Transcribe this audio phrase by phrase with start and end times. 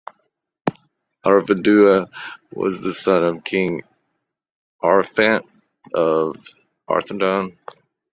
[1.23, 2.07] Arvedui
[2.55, 3.83] was the son of King
[4.81, 5.45] Araphant
[5.93, 6.37] of
[6.89, 7.55] Arthedain.